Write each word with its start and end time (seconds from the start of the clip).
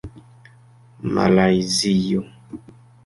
malajzio 1.13 2.21